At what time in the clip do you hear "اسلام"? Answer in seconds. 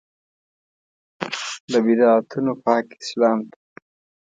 3.03-3.39